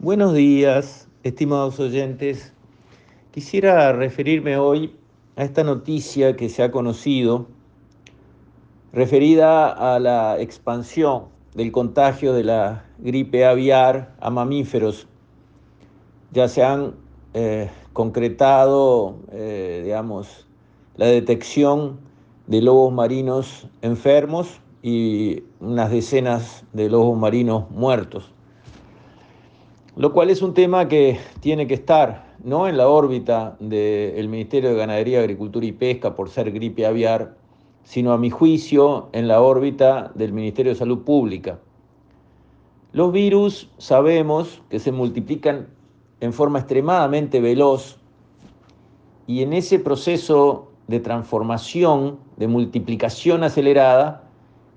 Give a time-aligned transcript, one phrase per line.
[0.00, 2.52] Buenos días, estimados oyentes.
[3.32, 4.94] Quisiera referirme hoy
[5.34, 7.48] a esta noticia que se ha conocido
[8.92, 11.24] referida a la expansión
[11.56, 15.08] del contagio de la gripe aviar a mamíferos.
[16.30, 16.94] Ya se han
[17.34, 20.46] eh, concretado, eh, digamos,
[20.96, 21.98] la detección
[22.46, 28.32] de lobos marinos enfermos y unas decenas de lobos marinos muertos
[29.98, 34.70] lo cual es un tema que tiene que estar no en la órbita del Ministerio
[34.70, 37.36] de Ganadería, Agricultura y Pesca por ser gripe aviar,
[37.82, 41.58] sino a mi juicio en la órbita del Ministerio de Salud Pública.
[42.92, 45.66] Los virus sabemos que se multiplican
[46.20, 47.98] en forma extremadamente veloz
[49.26, 54.30] y en ese proceso de transformación, de multiplicación acelerada,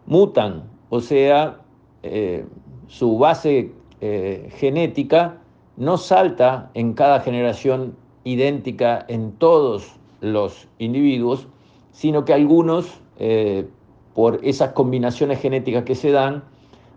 [0.08, 1.62] mutan, o sea,
[2.02, 2.44] eh,
[2.88, 5.38] su base eh, genética
[5.78, 11.48] no salta en cada generación idéntica en todos los individuos,
[11.92, 13.68] sino que algunos, eh,
[14.14, 16.44] por esas combinaciones genéticas que se dan,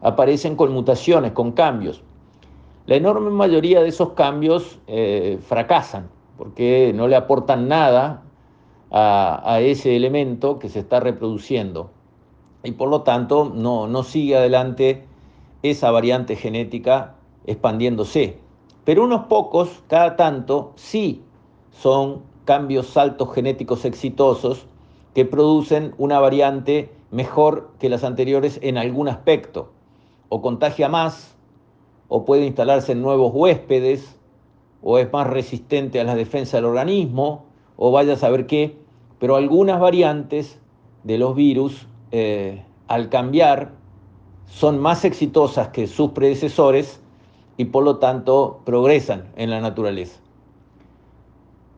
[0.01, 2.03] aparecen con mutaciones, con cambios.
[2.87, 8.23] La enorme mayoría de esos cambios eh, fracasan porque no le aportan nada
[8.91, 11.91] a, a, ese elemento que se está reproduciendo
[12.63, 15.05] y por lo tanto no, no sigue adelante
[15.65, 17.15] esa variante genética
[17.47, 18.39] expandiéndose.
[18.85, 21.23] Pero unos pocos, cada tanto, sí
[21.71, 24.67] son cambios, saltos genéticos exitosos
[25.15, 29.73] que producen una variante mejor que las anteriores en algún aspecto.
[30.29, 31.35] O contagia más,
[32.09, 34.19] o puede instalarse en nuevos huéspedes,
[34.83, 38.77] o es más resistente a la defensa del organismo, o vaya a saber qué.
[39.19, 40.59] Pero algunas variantes
[41.05, 43.73] de los virus, eh, al cambiar,
[44.47, 47.01] son más exitosas que sus predecesores
[47.57, 50.21] y por lo tanto progresan en la naturaleza.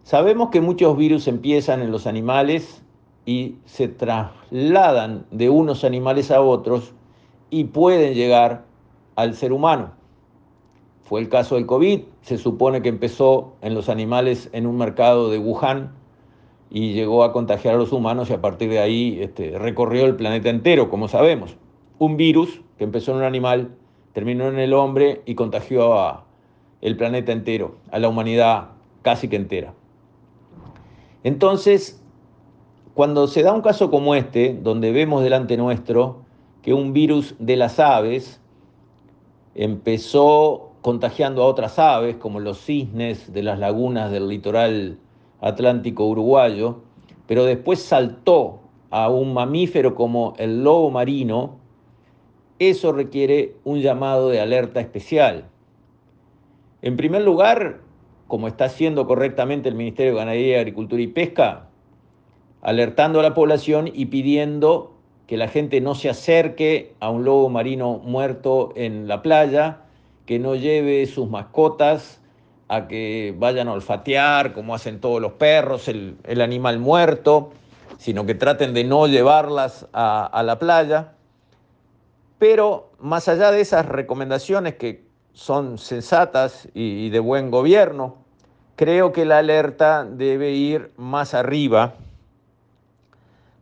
[0.03, 2.83] Sabemos que muchos virus empiezan en los animales
[3.25, 6.93] y se trasladan de unos animales a otros
[7.51, 8.65] y pueden llegar
[9.17, 9.91] al ser humano.
[11.03, 15.31] Fue el caso del COVID, se supone que empezó en los animales en un mercado
[15.31, 15.93] de Wuhan
[16.71, 20.17] y llegó a contagiar a los humanos y a partir de ahí este, recorrió el
[20.17, 21.57] planeta entero, como sabemos
[21.99, 23.71] un virus que empezó en un animal,
[24.13, 26.25] terminó en el hombre y contagió a
[26.81, 28.69] el planeta entero, a la humanidad
[29.03, 29.75] casi que entera.
[31.25, 32.03] Entonces,
[32.95, 36.23] cuando se da un caso como este, donde vemos delante nuestro
[36.63, 38.41] que un virus de las aves
[39.55, 44.99] empezó contagiando a otras aves, como los cisnes de las lagunas del litoral
[45.41, 46.81] atlántico uruguayo,
[47.27, 51.57] pero después saltó a un mamífero como el lobo marino,
[52.59, 55.45] eso requiere un llamado de alerta especial.
[56.83, 57.81] En primer lugar,
[58.29, 61.69] como está haciendo correctamente el Ministerio de Ganadería, Agricultura y Pesca,
[62.63, 64.95] alertando a la población y pidiendo
[65.27, 69.81] que la gente no se acerque a un lobo marino muerto en la playa,
[70.25, 72.21] que no lleve sus mascotas
[72.69, 77.51] a que vayan a olfatear, como hacen todos los perros, el, animal muerto,
[77.99, 81.16] sino que traten de no llevarlas a la playa.
[82.39, 88.17] Pero más allá de esas recomendaciones que son sensatas y de buen gobierno,
[88.77, 91.95] creo que la alerta debe ir más arriba,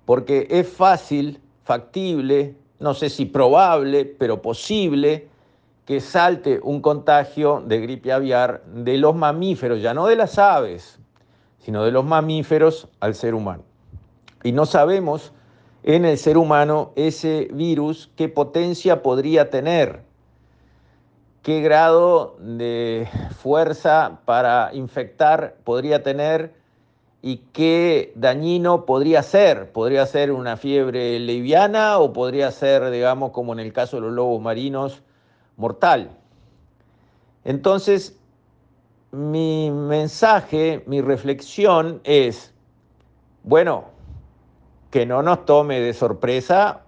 [0.05, 5.29] porque es fácil, factible, no sé si probable, pero posible,
[5.87, 10.99] que salte un contagio de gripe aviar de los mamíferos, ya no de las aves,
[11.61, 13.62] sino de los mamíferos al ser humano.
[14.43, 15.33] Y no sabemos
[15.84, 20.03] en el ser humano ese virus, qué potencia podría tener,
[21.43, 23.06] qué grado de
[23.37, 26.55] fuerza para infectar podría tener
[27.21, 29.73] y qué dañino podría ser.
[29.73, 34.12] Podría ser una fiebre liviana o podría ser, digamos, como en el caso de los
[34.12, 35.03] lobos marinos,
[35.56, 36.11] mortal.
[37.44, 38.19] Entonces,
[39.12, 42.55] mi mensaje, mi reflexión es,
[43.43, 43.94] bueno,
[44.94, 46.82] que no nos tome de sorpresa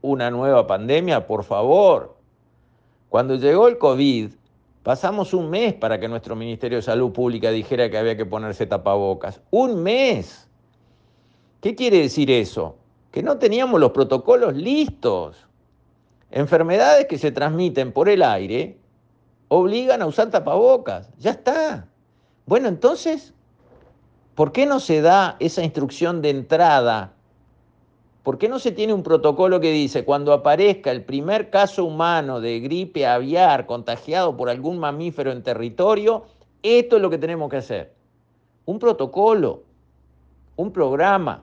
[0.00, 2.16] una nueva pandemia, por favor.
[3.10, 4.30] Cuando llegó el COVID,
[4.82, 8.64] pasamos un mes para que nuestro Ministerio de Salud Pública dijera que había que ponerse
[8.64, 9.42] tapabocas.
[9.50, 10.48] Un mes.
[11.60, 12.76] ¿Qué quiere decir eso?
[13.10, 15.46] Que no teníamos los protocolos listos.
[16.30, 18.78] Enfermedades que se transmiten por el aire
[19.48, 21.10] obligan a usar tapabocas.
[21.18, 21.86] Ya está.
[22.46, 23.34] Bueno, entonces,
[24.36, 27.12] ¿por qué no se da esa instrucción de entrada
[28.22, 32.40] ¿Por qué no se tiene un protocolo que dice cuando aparezca el primer caso humano
[32.40, 36.24] de gripe aviar contagiado por algún mamífero en territorio,
[36.62, 37.92] esto es lo que tenemos que hacer?
[38.64, 39.64] Un protocolo,
[40.54, 41.42] un programa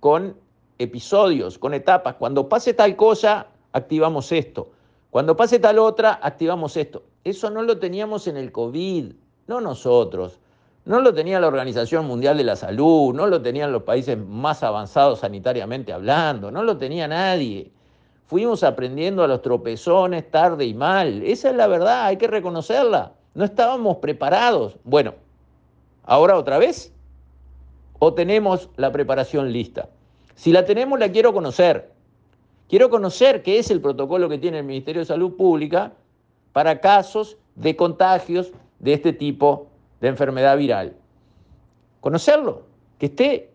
[0.00, 0.36] con
[0.78, 2.16] episodios, con etapas.
[2.16, 4.70] Cuando pase tal cosa, activamos esto.
[5.10, 7.04] Cuando pase tal otra, activamos esto.
[7.22, 9.12] Eso no lo teníamos en el COVID,
[9.46, 10.40] no nosotros.
[10.86, 14.62] No lo tenía la Organización Mundial de la Salud, no lo tenían los países más
[14.62, 17.72] avanzados sanitariamente hablando, no lo tenía nadie.
[18.26, 21.24] Fuimos aprendiendo a los tropezones tarde y mal.
[21.24, 23.14] Esa es la verdad, hay que reconocerla.
[23.34, 24.76] No estábamos preparados.
[24.84, 25.14] Bueno,
[26.04, 26.92] ahora otra vez.
[27.98, 29.88] ¿O tenemos la preparación lista?
[30.36, 31.90] Si la tenemos, la quiero conocer.
[32.68, 35.94] Quiero conocer qué es el protocolo que tiene el Ministerio de Salud Pública
[36.52, 39.66] para casos de contagios de este tipo
[40.00, 40.96] de enfermedad viral.
[42.00, 42.62] Conocerlo,
[42.98, 43.50] que esté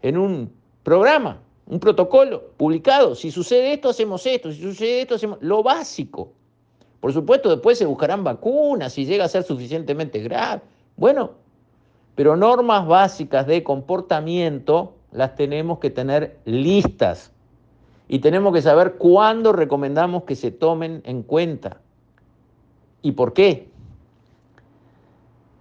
[0.00, 0.52] en un
[0.82, 3.14] programa, un protocolo publicado.
[3.14, 4.52] Si sucede esto, hacemos esto.
[4.52, 6.32] Si sucede esto, hacemos lo básico.
[7.00, 10.62] Por supuesto, después se buscarán vacunas si llega a ser suficientemente grave.
[10.96, 11.32] Bueno,
[12.14, 17.32] pero normas básicas de comportamiento las tenemos que tener listas
[18.08, 21.80] y tenemos que saber cuándo recomendamos que se tomen en cuenta
[23.02, 23.71] y por qué.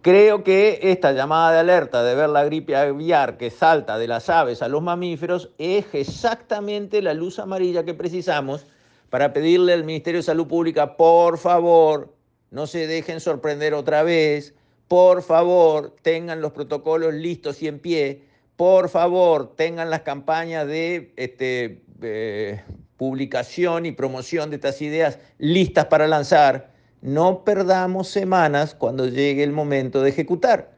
[0.02, 4.30] Creo que esta llamada de alerta de ver la gripe aviar que salta de las
[4.30, 8.66] aves a los mamíferos es exactamente la luz amarilla que precisamos
[9.12, 12.16] para pedirle al Ministerio de Salud Pública, por favor,
[12.50, 14.56] no se dejen sorprender otra vez,
[14.88, 18.24] por favor, tengan los protocolos listos y en pie,
[18.56, 22.64] por favor, tengan las campañas de este, eh,
[22.98, 26.72] publicación y promoción de estas ideas listas para lanzar
[27.02, 30.72] no perdamos semanas cuando llegue el momento de ejecutar,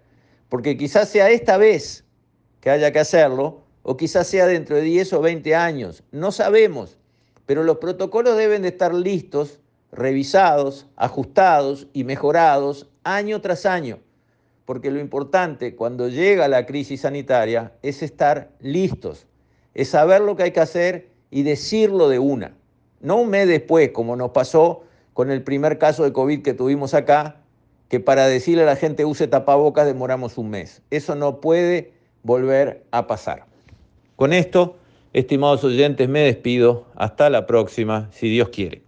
[0.49, 2.05] porque quizás sea esta vez
[2.61, 6.97] que haya que hacerlo, o quizás sea dentro de 10 o 20 años, no sabemos,
[7.45, 9.59] pero los protocolos deben de estar listos,
[9.91, 13.99] revisados, ajustados y mejorados año tras año,
[14.63, 19.27] porque lo importante cuando llega la crisis sanitaria es estar listos,
[19.73, 22.55] es saber lo que hay que hacer y decirlo de una,
[23.01, 24.83] no un mes después, como nos pasó
[25.13, 27.38] con el primer caso de COVID que tuvimos acá,
[27.89, 30.81] que para decirle a la gente use tapabocas demoramos un mes.
[30.89, 31.94] Eso no puede
[32.24, 33.45] volver a pasar.
[34.15, 34.77] Con esto,
[35.13, 36.86] estimados oyentes, me despido.
[36.95, 38.82] Hasta la próxima, si Dios quiere.